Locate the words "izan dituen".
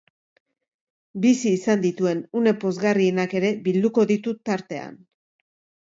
1.59-2.25